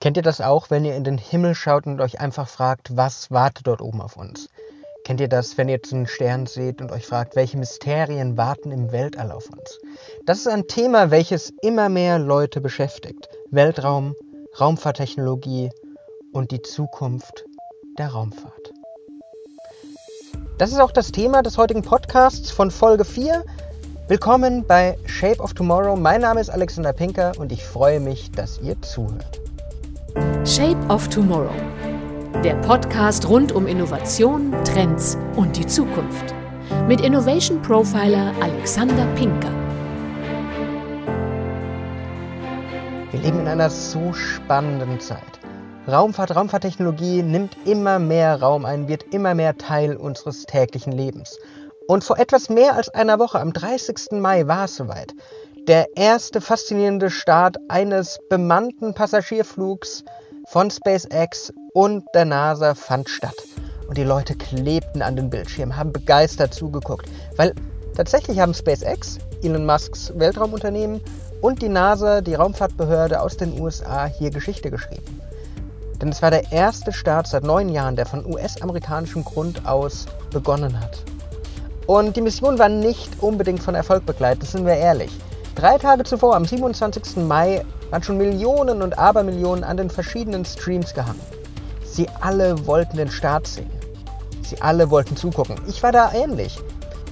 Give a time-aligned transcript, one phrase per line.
[0.00, 3.30] Kennt ihr das auch, wenn ihr in den Himmel schaut und euch einfach fragt, was
[3.30, 4.48] wartet dort oben auf uns?
[5.04, 8.92] Kennt ihr das, wenn ihr einen Stern seht und euch fragt, welche Mysterien warten im
[8.92, 9.78] Weltall auf uns?
[10.24, 13.28] Das ist ein Thema, welches immer mehr Leute beschäftigt.
[13.50, 14.14] Weltraum,
[14.58, 15.68] Raumfahrttechnologie
[16.32, 17.44] und die Zukunft
[17.98, 18.72] der Raumfahrt.
[20.56, 23.44] Das ist auch das Thema des heutigen Podcasts von Folge 4.
[24.08, 25.94] Willkommen bei Shape of Tomorrow.
[25.94, 29.49] Mein Name ist Alexander Pinker und ich freue mich, dass ihr zuhört.
[30.46, 31.52] Shape of Tomorrow.
[32.42, 36.34] Der Podcast rund um Innovation, Trends und die Zukunft.
[36.88, 39.52] Mit Innovation Profiler Alexander Pinker.
[43.10, 45.20] Wir leben in einer so spannenden Zeit.
[45.86, 51.38] Raumfahrt, Raumfahrttechnologie nimmt immer mehr Raum ein, wird immer mehr Teil unseres täglichen Lebens.
[51.86, 54.12] Und vor etwas mehr als einer Woche, am 30.
[54.12, 55.12] Mai, war es soweit.
[55.68, 60.04] Der erste faszinierende Start eines bemannten Passagierflugs
[60.50, 63.36] von SpaceX und der NASA fand statt.
[63.86, 67.54] Und die Leute klebten an den Bildschirmen, haben begeistert zugeguckt, weil
[67.94, 71.00] tatsächlich haben SpaceX, Elon Musks Weltraumunternehmen,
[71.40, 75.20] und die NASA, die Raumfahrtbehörde aus den USA, hier Geschichte geschrieben.
[76.02, 80.80] Denn es war der erste Start seit neun Jahren, der von US-amerikanischem Grund aus begonnen
[80.80, 81.04] hat.
[81.86, 85.16] Und die Mission war nicht unbedingt von Erfolg begleitet, sind wir ehrlich.
[85.54, 87.18] Drei Tage zuvor, am 27.
[87.18, 91.20] Mai, waren schon Millionen und Abermillionen an den verschiedenen Streams gehangen.
[91.84, 93.70] Sie alle wollten den Start sehen.
[94.42, 95.56] Sie alle wollten zugucken.
[95.66, 96.58] Ich war da ähnlich.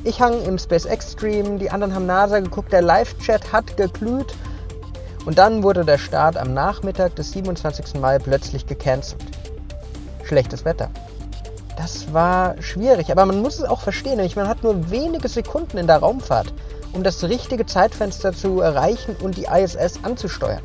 [0.05, 4.35] Ich hang im SpaceX-Stream, die anderen haben NASA geguckt, der Live-Chat hat geglüht.
[5.27, 8.01] Und dann wurde der Start am Nachmittag des 27.
[8.01, 9.23] Mai plötzlich gecancelt.
[10.25, 10.91] Schlechtes Wetter.
[11.77, 15.79] Das war schwierig, aber man muss es auch verstehen, nämlich man hat nur wenige Sekunden
[15.79, 16.53] in der Raumfahrt
[16.93, 20.63] um das richtige Zeitfenster zu erreichen und die ISS anzusteuern.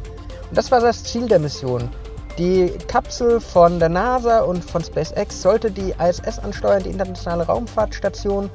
[0.49, 1.89] Und das war das Ziel der Mission.
[2.38, 8.49] Die Kapsel von der NASA und von SpaceX sollte die ISS ansteuern, die internationale Raumfahrtstation.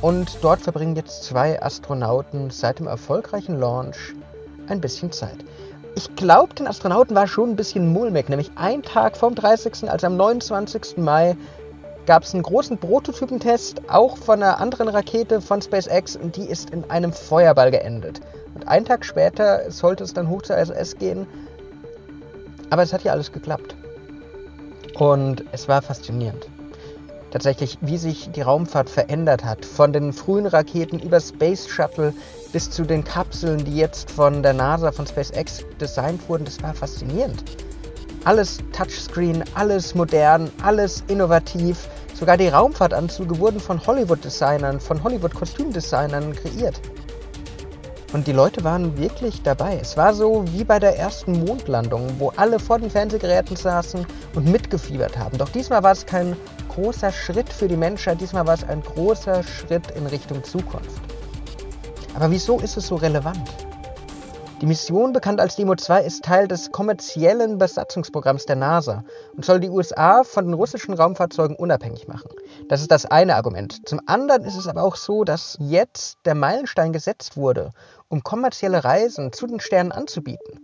[0.00, 4.14] Und dort verbringen jetzt zwei Astronauten seit dem erfolgreichen Launch
[4.68, 5.44] ein bisschen Zeit.
[5.94, 10.06] Ich glaube, den Astronauten war schon ein bisschen mulmig, nämlich ein Tag vom 30., also
[10.06, 10.96] am 29.
[10.96, 11.36] Mai,
[12.06, 16.70] gab es einen großen Prototypentest, auch von einer anderen Rakete von SpaceX, und die ist
[16.70, 18.20] in einem Feuerball geendet.
[18.54, 21.26] Und einen Tag später sollte es dann hoch zur ISS gehen.
[22.70, 23.76] Aber es hat ja alles geklappt.
[24.94, 26.48] Und es war faszinierend.
[27.30, 29.64] Tatsächlich, wie sich die Raumfahrt verändert hat.
[29.64, 32.12] Von den frühen Raketen über Space Shuttle
[32.52, 36.44] bis zu den Kapseln, die jetzt von der NASA, von SpaceX designt wurden.
[36.44, 37.42] Das war faszinierend.
[38.24, 41.88] Alles Touchscreen, alles modern, alles innovativ.
[42.14, 46.80] Sogar die Raumfahrtanzüge wurden von Hollywood-Designern, von Hollywood-Kostümdesignern kreiert.
[48.12, 49.78] Und die Leute waren wirklich dabei.
[49.80, 54.46] Es war so wie bei der ersten Mondlandung, wo alle vor den Fernsehgeräten saßen und
[54.46, 55.38] mitgefiebert haben.
[55.38, 56.36] Doch diesmal war es kein
[56.68, 61.00] großer Schritt für die Menschheit, diesmal war es ein großer Schritt in Richtung Zukunft.
[62.14, 63.48] Aber wieso ist es so relevant?
[64.62, 69.02] Die Mission, bekannt als Demo 2, ist Teil des kommerziellen Besatzungsprogramms der NASA
[69.34, 72.30] und soll die USA von den russischen Raumfahrzeugen unabhängig machen.
[72.68, 73.88] Das ist das eine Argument.
[73.88, 77.72] Zum anderen ist es aber auch so, dass jetzt der Meilenstein gesetzt wurde,
[78.08, 80.60] um kommerzielle Reisen zu den Sternen anzubieten.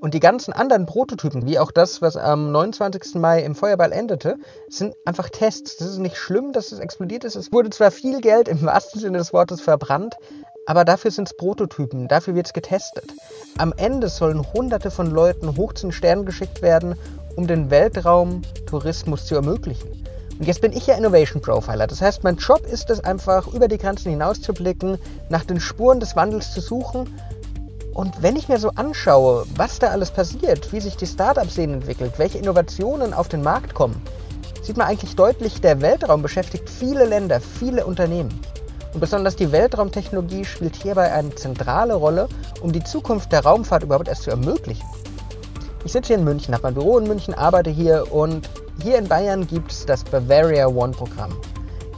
[0.00, 3.16] Und die ganzen anderen Prototypen, wie auch das, was am 29.
[3.16, 4.36] Mai im Feuerball endete,
[4.70, 5.76] sind einfach Tests.
[5.76, 7.36] Das ist nicht schlimm, dass es explodiert ist.
[7.36, 10.16] Es wurde zwar viel Geld im wahrsten Sinne des Wortes verbrannt,
[10.66, 13.12] aber dafür sind es Prototypen, dafür wird es getestet.
[13.58, 16.94] Am Ende sollen hunderte von Leuten hoch zu den Sternen geschickt werden,
[17.36, 19.88] um den Weltraumtourismus zu ermöglichen.
[20.38, 21.86] Und jetzt bin ich ja Innovation Profiler.
[21.86, 25.60] Das heißt, mein Job ist es einfach, über die Grenzen hinaus zu blicken, nach den
[25.60, 27.14] Spuren des Wandels zu suchen.
[27.94, 32.14] Und wenn ich mir so anschaue, was da alles passiert, wie sich die Startup-Szene entwickelt,
[32.18, 34.02] welche Innovationen auf den Markt kommen,
[34.62, 38.30] sieht man eigentlich deutlich, der Weltraum beschäftigt viele Länder, viele Unternehmen.
[38.92, 42.28] Und besonders die Weltraumtechnologie spielt hierbei eine zentrale Rolle,
[42.60, 44.86] um die Zukunft der Raumfahrt überhaupt erst zu ermöglichen.
[45.84, 48.48] Ich sitze hier in München, habe mein Büro in München, arbeite hier und
[48.82, 51.34] hier in Bayern gibt es das Bavaria One Programm.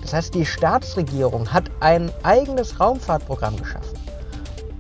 [0.00, 3.98] Das heißt, die Staatsregierung hat ein eigenes Raumfahrtprogramm geschaffen.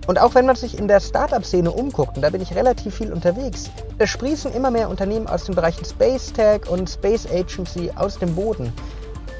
[0.06, 3.12] Und auch wenn man sich in der Startup-Szene umguckt, und da bin ich relativ viel
[3.12, 8.18] unterwegs, da sprießen immer mehr Unternehmen aus den Bereichen Space Tech und Space Agency aus
[8.18, 8.72] dem Boden.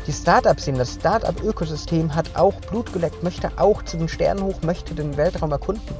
[0.07, 4.95] Die Startup-Szene, das Startup-Ökosystem hat auch Blut geleckt, möchte auch zu den Sternen hoch, möchte
[4.95, 5.97] den Weltraum erkunden.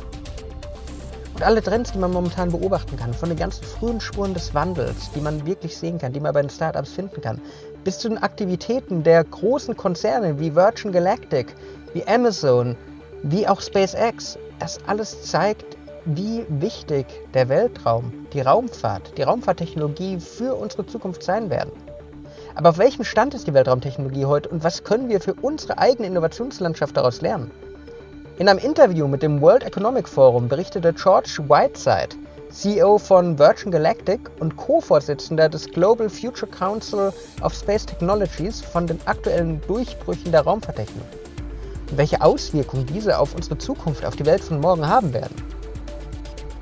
[1.33, 5.11] Und alle Trends, die man momentan beobachten kann, von den ganzen frühen Spuren des Wandels,
[5.13, 7.41] die man wirklich sehen kann, die man bei den Startups finden kann,
[7.83, 11.57] bis zu den Aktivitäten der großen Konzerne wie Virgin Galactic,
[11.95, 12.77] wie Amazon,
[13.23, 20.55] wie auch SpaceX, das alles zeigt, wie wichtig der Weltraum, die Raumfahrt, die Raumfahrttechnologie für
[20.55, 21.73] unsere Zukunft sein werden.
[22.57, 26.07] Aber auf welchem Stand ist die Weltraumtechnologie heute und was können wir für unsere eigene
[26.07, 27.51] Innovationslandschaft daraus lernen?
[28.39, 32.17] In einem Interview mit dem World Economic Forum berichtete George Whiteside,
[32.51, 37.13] CEO von Virgin Galactic und Co-Vorsitzender des Global Future Council
[37.43, 41.19] of Space Technologies, von den aktuellen Durchbrüchen der Raumfahrttechnologie
[41.91, 45.35] und welche Auswirkungen diese auf unsere Zukunft, auf die Welt von morgen haben werden.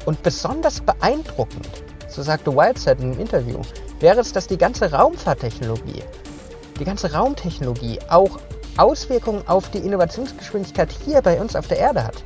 [0.06, 1.68] Und besonders beeindruckend,
[2.08, 3.60] so sagte Whiteside im Interview,
[4.02, 6.02] wäre es, dass die ganze Raumfahrttechnologie,
[6.78, 8.38] die ganze Raumtechnologie auch
[8.76, 12.22] Auswirkungen auf die Innovationsgeschwindigkeit hier bei uns auf der Erde hat.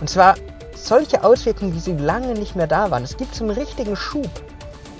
[0.00, 0.36] Und zwar
[0.74, 3.02] solche Auswirkungen, wie sie lange nicht mehr da waren.
[3.04, 4.30] Es gibt so einen richtigen Schub,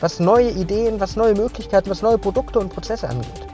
[0.01, 3.47] was neue Ideen, was neue Möglichkeiten, was neue Produkte und Prozesse angeht.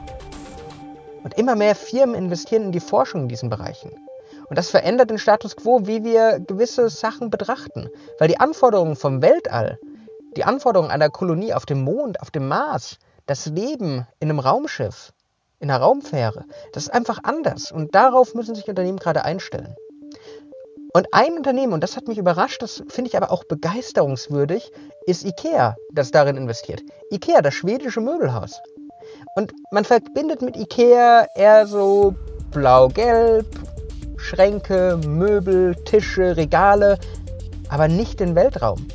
[1.23, 3.91] Und immer mehr Firmen investieren in die Forschung in diesen Bereichen.
[4.47, 7.89] Und das verändert den Status quo, wie wir gewisse Sachen betrachten.
[8.17, 9.79] Weil die Anforderungen vom Weltall
[10.35, 15.13] die Anforderungen einer Kolonie auf dem Mond, auf dem Mars, das Leben in einem Raumschiff,
[15.59, 17.71] in einer Raumfähre, das ist einfach anders.
[17.71, 19.75] Und darauf müssen sich Unternehmen gerade einstellen.
[20.93, 24.71] Und ein Unternehmen, und das hat mich überrascht, das finde ich aber auch begeisterungswürdig,
[25.05, 26.81] ist IKEA, das darin investiert.
[27.11, 28.59] IKEA, das schwedische Möbelhaus.
[29.35, 32.15] Und man verbindet mit IKEA eher so
[32.51, 33.45] blau-gelb,
[34.17, 36.97] Schränke, Möbel, Tische, Regale,
[37.69, 38.87] aber nicht den Weltraum.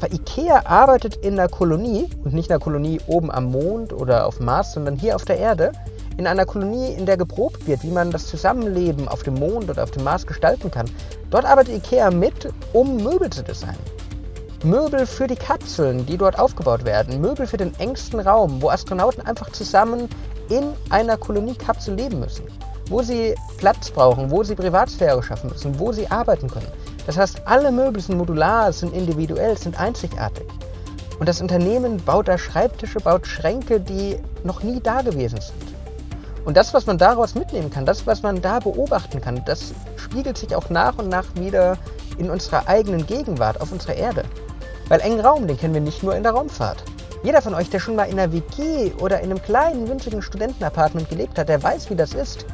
[0.00, 4.26] Aber IKEA arbeitet in einer Kolonie und nicht in einer Kolonie oben am Mond oder
[4.26, 5.72] auf Mars, sondern hier auf der Erde.
[6.16, 9.82] In einer Kolonie, in der geprobt wird, wie man das Zusammenleben auf dem Mond oder
[9.82, 10.88] auf dem Mars gestalten kann.
[11.30, 13.82] Dort arbeitet IKEA mit, um Möbel zu designen.
[14.62, 17.20] Möbel für die Kapseln, die dort aufgebaut werden.
[17.20, 20.08] Möbel für den engsten Raum, wo Astronauten einfach zusammen
[20.48, 22.44] in einer Koloniekapsel leben müssen.
[22.88, 26.70] Wo sie Platz brauchen, wo sie Privatsphäre schaffen müssen, wo sie arbeiten können.
[27.08, 30.46] Das heißt, alle Möbel sind modular, sind individuell, sind einzigartig.
[31.18, 35.74] Und das Unternehmen baut da Schreibtische, baut Schränke, die noch nie da gewesen sind.
[36.44, 40.36] Und das, was man daraus mitnehmen kann, das, was man da beobachten kann, das spiegelt
[40.36, 41.78] sich auch nach und nach wieder
[42.18, 44.24] in unserer eigenen Gegenwart auf unserer Erde.
[44.88, 46.84] Weil engen Raum, den kennen wir nicht nur in der Raumfahrt.
[47.22, 51.08] Jeder von euch, der schon mal in einer WG oder in einem kleinen, winzigen Studentenapartment
[51.08, 52.44] gelebt hat, der weiß, wie das ist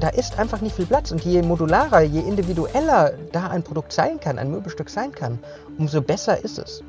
[0.00, 1.12] da ist einfach nicht viel Platz.
[1.12, 5.38] Und je modularer, je individueller da ein Produkt sein kann, ein Möbelstück sein kann,
[5.78, 6.82] umso besser ist es.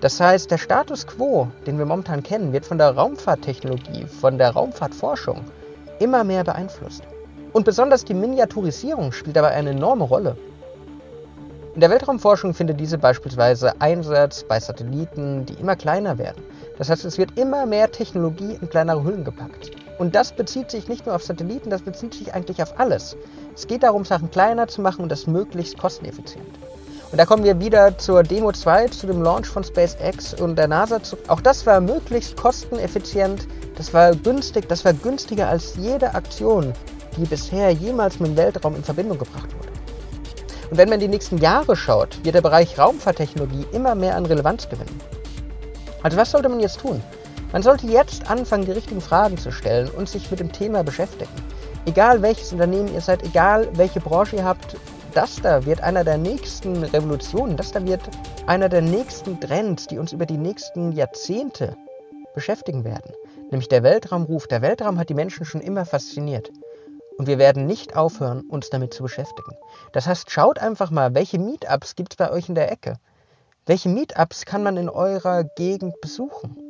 [0.00, 4.50] Das heißt, der Status quo, den wir momentan kennen, wird von der Raumfahrttechnologie, von der
[4.50, 5.44] Raumfahrtforschung
[5.98, 7.02] immer mehr beeinflusst.
[7.52, 10.36] Und besonders die Miniaturisierung spielt dabei eine enorme Rolle.
[11.74, 16.42] In der Weltraumforschung findet diese beispielsweise Einsatz bei Satelliten, die immer kleiner werden.
[16.78, 19.70] Das heißt, es wird immer mehr Technologie in kleinere Hüllen gepackt.
[19.98, 23.16] Und das bezieht sich nicht nur auf Satelliten, das bezieht sich eigentlich auf alles.
[23.54, 26.58] Es geht darum, Sachen kleiner zu machen und das möglichst kosteneffizient.
[27.12, 30.66] Und da kommen wir wieder zur Demo 2, zu dem Launch von SpaceX und der
[30.66, 30.98] NASA.
[31.28, 33.46] Auch das war möglichst kosteneffizient,
[33.76, 36.72] das war günstig, das war günstiger als jede Aktion,
[37.16, 39.68] die bisher jemals mit dem Weltraum in Verbindung gebracht wurde.
[40.70, 44.68] Und wenn man die nächsten Jahre schaut, wird der Bereich Raumfahrttechnologie immer mehr an Relevanz
[44.68, 45.00] gewinnen.
[46.02, 47.00] Also was sollte man jetzt tun?
[47.54, 51.30] Man sollte jetzt anfangen, die richtigen Fragen zu stellen und sich mit dem Thema beschäftigen.
[51.86, 54.76] Egal welches Unternehmen ihr seid, egal welche Branche ihr habt,
[55.12, 58.00] das da wird einer der nächsten Revolutionen, das da wird
[58.48, 61.76] einer der nächsten Trends, die uns über die nächsten Jahrzehnte
[62.34, 63.12] beschäftigen werden.
[63.52, 64.48] Nämlich der Weltraumruf.
[64.48, 66.50] Der Weltraum hat die Menschen schon immer fasziniert.
[67.18, 69.52] Und wir werden nicht aufhören, uns damit zu beschäftigen.
[69.92, 72.96] Das heißt, schaut einfach mal, welche Meetups gibt es bei euch in der Ecke?
[73.64, 76.63] Welche Meetups kann man in eurer Gegend besuchen?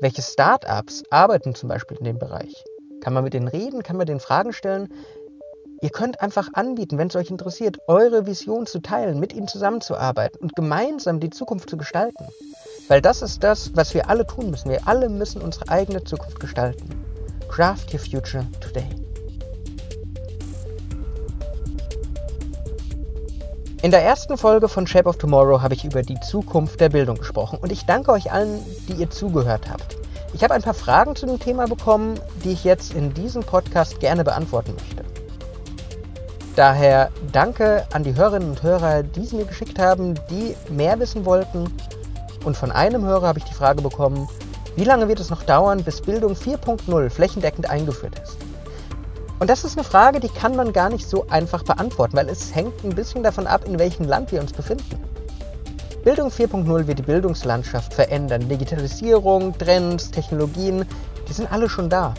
[0.00, 2.64] Welche Startups arbeiten zum Beispiel in dem Bereich?
[3.00, 3.82] Kann man mit denen reden?
[3.82, 4.88] Kann man denen Fragen stellen?
[5.80, 10.40] Ihr könnt einfach anbieten, wenn es euch interessiert, eure Vision zu teilen, mit ihnen zusammenzuarbeiten
[10.40, 12.26] und gemeinsam die Zukunft zu gestalten.
[12.86, 14.70] Weil das ist das, was wir alle tun müssen.
[14.70, 16.88] Wir alle müssen unsere eigene Zukunft gestalten.
[17.48, 18.97] Craft your future today.
[23.80, 27.16] In der ersten Folge von Shape of Tomorrow habe ich über die Zukunft der Bildung
[27.16, 28.58] gesprochen und ich danke euch allen,
[28.88, 29.96] die ihr zugehört habt.
[30.34, 34.00] Ich habe ein paar Fragen zu dem Thema bekommen, die ich jetzt in diesem Podcast
[34.00, 35.04] gerne beantworten möchte.
[36.56, 41.24] Daher danke an die Hörerinnen und Hörer, die sie mir geschickt haben, die mehr wissen
[41.24, 41.72] wollten.
[42.44, 44.28] Und von einem Hörer habe ich die Frage bekommen,
[44.74, 48.47] wie lange wird es noch dauern, bis Bildung 4.0 flächendeckend eingeführt ist?
[49.38, 52.54] Und das ist eine Frage, die kann man gar nicht so einfach beantworten, weil es
[52.54, 55.02] hängt ein bisschen davon ab, in welchem Land wir uns befinden.
[56.02, 58.48] Bildung 4.0 wird die Bildungslandschaft verändern.
[58.48, 60.84] Digitalisierung, Trends, Technologien,
[61.28, 62.14] die sind alle schon da.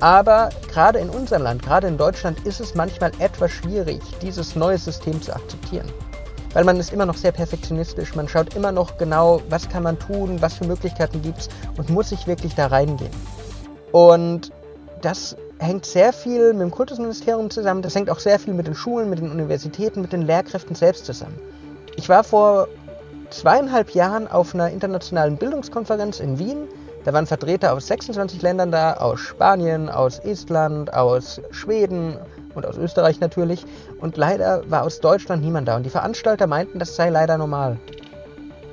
[0.00, 4.78] Aber gerade in unserem Land, gerade in Deutschland, ist es manchmal etwas schwierig, dieses neue
[4.78, 5.92] System zu akzeptieren.
[6.54, 9.98] Weil man ist immer noch sehr perfektionistisch, man schaut immer noch genau, was kann man
[9.98, 13.12] tun, was für Möglichkeiten gibt es und muss sich wirklich da reingehen.
[13.92, 14.50] Und
[15.02, 18.74] das hängt sehr viel mit dem Kultusministerium zusammen, das hängt auch sehr viel mit den
[18.74, 21.38] Schulen, mit den Universitäten, mit den Lehrkräften selbst zusammen.
[21.96, 22.66] Ich war vor
[23.30, 26.66] zweieinhalb Jahren auf einer internationalen Bildungskonferenz in Wien
[27.04, 32.18] da waren Vertreter aus 26 Ländern da, aus Spanien, aus Estland, aus Schweden
[32.54, 33.64] und aus Österreich natürlich.
[34.00, 35.76] Und leider war aus Deutschland niemand da.
[35.76, 37.78] Und die Veranstalter meinten, das sei leider normal.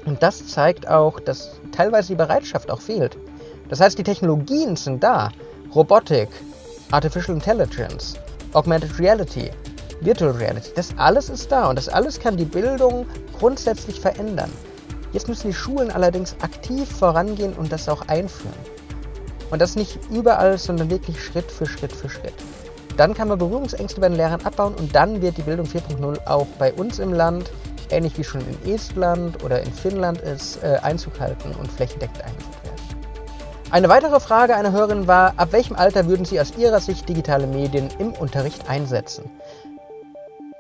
[0.06, 3.18] Und das zeigt auch, dass teilweise die Bereitschaft auch fehlt.
[3.70, 5.30] Das heißt, die Technologien sind da.
[5.74, 6.30] Robotik,
[6.92, 8.16] Artificial Intelligence,
[8.54, 9.52] Augmented Reality,
[10.00, 13.06] Virtual Reality, das alles ist da und das alles kann die Bildung
[13.38, 14.52] grundsätzlich verändern.
[15.12, 18.56] Jetzt müssen die Schulen allerdings aktiv vorangehen und das auch einführen.
[19.52, 22.34] Und das nicht überall, sondern wirklich Schritt für Schritt für Schritt.
[22.96, 26.48] Dann kann man Berührungsängste bei den Lehrern abbauen und dann wird die Bildung 4.0 auch
[26.58, 27.52] bei uns im Land,
[27.90, 32.64] ähnlich wie schon in Estland oder in Finnland ist, äh, Einzug halten und flächendeckend eingeführt
[32.64, 32.87] werden.
[33.70, 37.48] Eine weitere Frage einer Hörerin war, ab welchem Alter würden Sie aus Ihrer Sicht digitale
[37.48, 39.30] Medien im Unterricht einsetzen?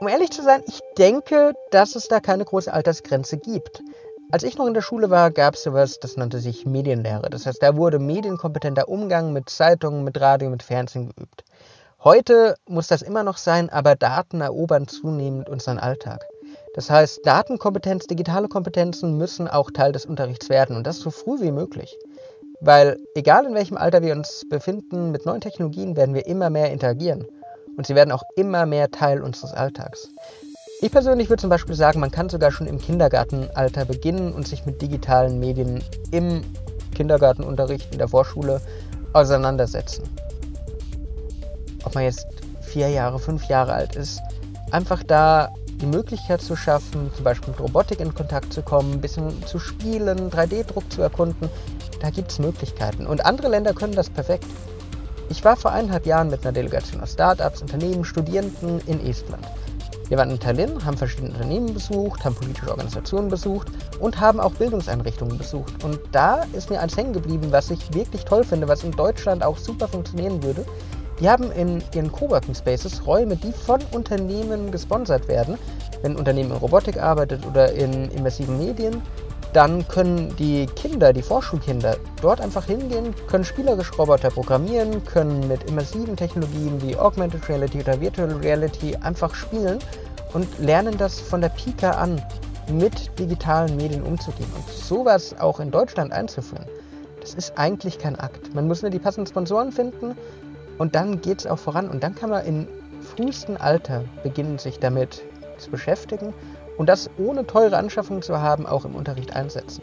[0.01, 3.81] Um ehrlich zu sein, ich denke, dass es da keine große Altersgrenze gibt.
[4.29, 7.29] Als ich noch in der Schule war, gab es sowas, das nannte sich Medienlehre.
[7.29, 11.45] Das heißt, da wurde medienkompetenter Umgang mit Zeitungen, mit Radio, mit Fernsehen geübt.
[12.03, 16.25] Heute muss das immer noch sein, aber Daten erobern zunehmend unseren Alltag.
[16.73, 21.39] Das heißt, Datenkompetenz, digitale Kompetenzen müssen auch Teil des Unterrichts werden und das so früh
[21.39, 21.97] wie möglich.
[22.59, 26.71] Weil egal in welchem Alter wir uns befinden, mit neuen Technologien werden wir immer mehr
[26.71, 27.25] interagieren
[27.77, 30.09] und sie werden auch immer mehr Teil unseres Alltags.
[30.81, 34.65] Ich persönlich würde zum Beispiel sagen, man kann sogar schon im Kindergartenalter beginnen und sich
[34.65, 36.41] mit digitalen Medien im
[36.95, 38.61] Kindergartenunterricht, in der Vorschule
[39.13, 40.03] auseinandersetzen.
[41.83, 42.27] Ob man jetzt
[42.61, 44.19] vier Jahre, fünf Jahre alt ist,
[44.71, 45.49] einfach da
[45.81, 49.59] die Möglichkeit zu schaffen, zum Beispiel mit Robotik in Kontakt zu kommen, ein bisschen zu
[49.59, 51.49] spielen, 3D-Druck zu erkunden,
[51.99, 53.07] da gibt es Möglichkeiten.
[53.07, 54.45] Und andere Länder können das perfekt.
[55.29, 59.45] Ich war vor eineinhalb Jahren mit einer Delegation aus Startups, Unternehmen, Studierenden in Estland.
[60.09, 63.67] Wir waren in Tallinn, haben verschiedene Unternehmen besucht, haben politische Organisationen besucht
[63.99, 65.83] und haben auch Bildungseinrichtungen besucht.
[65.83, 69.43] Und da ist mir eins hängen geblieben, was ich wirklich toll finde, was in Deutschland
[69.43, 70.65] auch super funktionieren würde.
[71.19, 75.57] Die haben in ihren Coworking Spaces Räume, die von Unternehmen gesponsert werden.
[76.01, 79.01] Wenn ein Unternehmen in Robotik arbeitet oder in immersiven Medien,
[79.53, 85.63] dann können die Kinder, die Vorschulkinder, dort einfach hingehen, können spielerisch Roboter programmieren, können mit
[85.69, 89.79] immersiven Technologien wie Augmented Reality oder Virtual Reality einfach spielen
[90.33, 92.21] und lernen das von der Pika an,
[92.69, 94.51] mit digitalen Medien umzugehen.
[94.55, 96.65] Und sowas auch in Deutschland einzuführen,
[97.21, 98.53] das ist eigentlich kein Akt.
[98.53, 100.15] Man muss nur die passenden Sponsoren finden
[100.77, 101.89] und dann geht es auch voran.
[101.89, 102.67] Und dann kann man im
[103.15, 105.23] frühesten Alter beginnen, sich damit
[105.57, 106.33] zu beschäftigen
[106.77, 109.81] und das ohne teure Anschaffungen zu haben, auch im Unterricht einsetzen.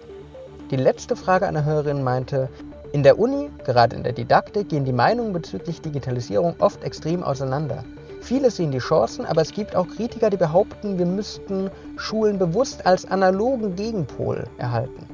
[0.70, 2.48] Die letzte Frage einer Hörerin meinte,
[2.92, 7.84] in der Uni, gerade in der Didaktik, gehen die Meinungen bezüglich Digitalisierung oft extrem auseinander.
[8.20, 12.86] Viele sehen die Chancen, aber es gibt auch Kritiker, die behaupten, wir müssten Schulen bewusst
[12.86, 15.06] als analogen Gegenpol erhalten.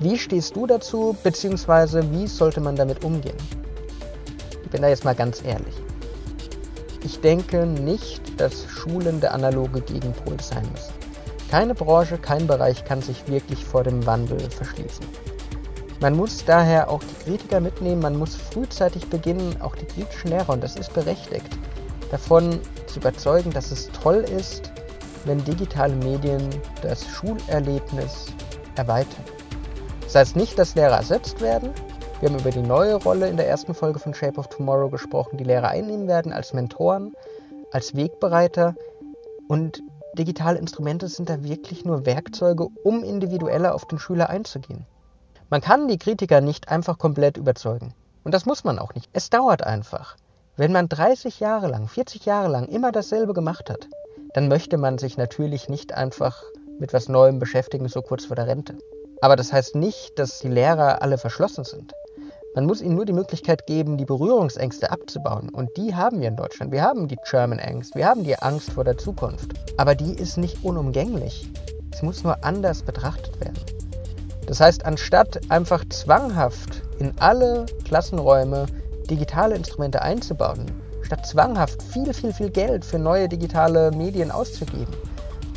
[0.00, 3.36] Wie stehst du dazu, beziehungsweise wie sollte man damit umgehen?
[4.64, 5.74] Ich bin da jetzt mal ganz ehrlich.
[7.04, 11.05] Ich denke nicht, dass Schulen der analoge Gegenpol sein müssen.
[11.50, 15.06] Keine Branche, kein Bereich kann sich wirklich vor dem Wandel verschließen.
[16.00, 20.50] Man muss daher auch die Kritiker mitnehmen, man muss frühzeitig beginnen, auch die kritischen Lehrer,
[20.50, 21.56] und das ist berechtigt,
[22.10, 24.72] davon zu überzeugen, dass es toll ist,
[25.24, 26.48] wenn digitale Medien
[26.82, 28.26] das Schulerlebnis
[28.74, 29.24] erweitern.
[30.02, 31.70] Das heißt nicht, dass Lehrer ersetzt werden.
[32.20, 35.36] Wir haben über die neue Rolle in der ersten Folge von Shape of Tomorrow gesprochen,
[35.36, 37.14] die Lehrer einnehmen werden als Mentoren,
[37.70, 38.74] als Wegbereiter
[39.48, 39.82] und
[40.16, 44.84] digitale Instrumente sind da wirklich nur Werkzeuge, um individueller auf den Schüler einzugehen.
[45.48, 47.94] Man kann die Kritiker nicht einfach komplett überzeugen.
[48.24, 49.08] Und das muss man auch nicht.
[49.12, 50.16] Es dauert einfach.
[50.56, 53.86] Wenn man 30 Jahre lang, 40 Jahre lang immer dasselbe gemacht hat,
[54.34, 56.42] dann möchte man sich natürlich nicht einfach
[56.80, 58.76] mit was Neuem beschäftigen, so kurz vor der Rente.
[59.20, 61.92] Aber das heißt nicht, dass die Lehrer alle verschlossen sind.
[62.56, 65.50] Man muss ihnen nur die Möglichkeit geben, die Berührungsängste abzubauen.
[65.50, 66.72] Und die haben wir in Deutschland.
[66.72, 69.52] Wir haben die German Angst, wir haben die Angst vor der Zukunft.
[69.76, 71.52] Aber die ist nicht unumgänglich.
[71.94, 73.60] Sie muss nur anders betrachtet werden.
[74.46, 78.64] Das heißt, anstatt einfach zwanghaft in alle Klassenräume
[79.10, 80.64] digitale Instrumente einzubauen,
[81.02, 84.94] statt zwanghaft viel, viel, viel Geld für neue digitale Medien auszugeben,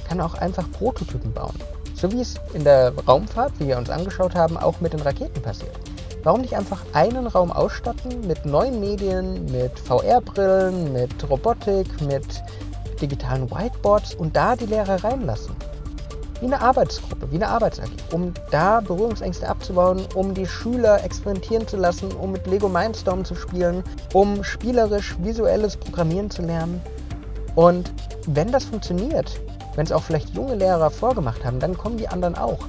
[0.05, 1.55] kann auch einfach Prototypen bauen.
[1.95, 5.41] So wie es in der Raumfahrt, wie wir uns angeschaut haben, auch mit den Raketen
[5.41, 5.88] passiert.
[6.23, 12.25] Warum nicht einfach einen Raum ausstatten mit neuen Medien, mit VR-Brillen, mit Robotik, mit
[13.01, 15.55] digitalen Whiteboards und da die Lehrer reinlassen?
[16.41, 21.77] Wie eine Arbeitsgruppe, wie eine Arbeits-AG, um da Berührungsängste abzubauen, um die Schüler experimentieren zu
[21.77, 23.83] lassen, um mit Lego Mindstorm zu spielen,
[24.13, 26.81] um spielerisch visuelles Programmieren zu lernen.
[27.55, 27.93] Und
[28.27, 29.39] wenn das funktioniert,
[29.75, 32.59] wenn es auch vielleicht junge Lehrer vorgemacht haben, dann kommen die anderen auch.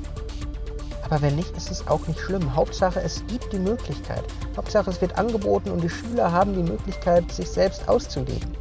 [1.10, 2.54] Aber wenn nicht, ist es auch nicht schlimm.
[2.54, 4.22] Hauptsache, es gibt die Möglichkeit.
[4.56, 8.56] Hauptsache, es wird angeboten und die Schüler haben die Möglichkeit, sich selbst auszuleben.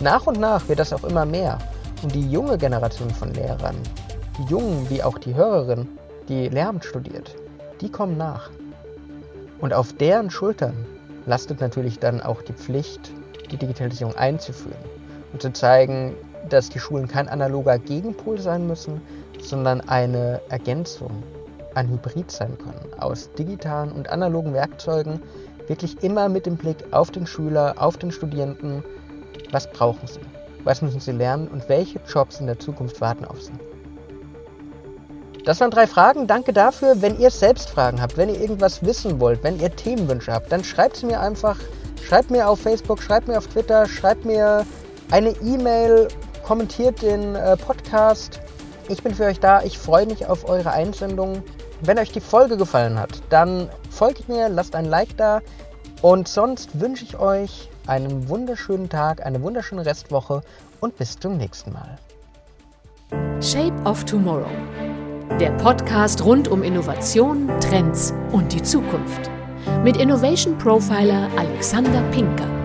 [0.00, 1.58] Nach und nach wird das auch immer mehr.
[2.02, 3.76] Und die junge Generation von Lehrern,
[4.38, 5.88] die Jungen wie auch die Hörerin,
[6.28, 7.36] die Lehramt studiert,
[7.80, 8.50] die kommen nach.
[9.60, 10.84] Und auf deren Schultern
[11.26, 13.12] lastet natürlich dann auch die Pflicht,
[13.52, 14.78] die Digitalisierung einzuführen
[15.32, 16.14] und zu zeigen,
[16.48, 19.00] dass die Schulen kein analoger Gegenpol sein müssen,
[19.40, 21.22] sondern eine Ergänzung
[21.74, 25.22] ein Hybrid sein können aus digitalen und analogen Werkzeugen,
[25.66, 28.84] wirklich immer mit dem Blick auf den Schüler, auf den Studierenden,
[29.50, 30.20] was brauchen sie,
[30.64, 33.52] was müssen sie lernen und welche Jobs in der Zukunft warten auf sie.
[35.48, 36.26] Das waren drei Fragen.
[36.26, 37.00] Danke dafür.
[37.00, 40.62] Wenn ihr selbst Fragen habt, wenn ihr irgendwas wissen wollt, wenn ihr Themenwünsche habt, dann
[40.62, 41.58] schreibt sie mir einfach.
[42.04, 44.66] Schreibt mir auf Facebook, schreibt mir auf Twitter, schreibt mir
[45.10, 46.08] eine E-Mail,
[46.44, 48.40] kommentiert den äh, Podcast.
[48.88, 49.62] Ich bin für euch da.
[49.62, 51.42] Ich freue mich auf eure Einsendungen.
[51.80, 55.40] Wenn euch die Folge gefallen hat, dann folgt mir, lasst ein Like da
[56.02, 60.42] und sonst wünsche ich euch einen wunderschönen Tag, eine wunderschöne Restwoche
[60.80, 61.98] und bis zum nächsten Mal.
[63.40, 64.50] Shape of Tomorrow.
[65.38, 69.30] Der Podcast rund um Innovation, Trends und die Zukunft.
[69.84, 72.57] Mit Innovation Profiler Alexander Pinker.